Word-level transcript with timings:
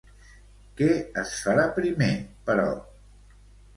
Què 0.79 0.87
es 1.23 1.35
farà 1.43 1.67
primer, 1.77 2.09
però? 2.49 2.67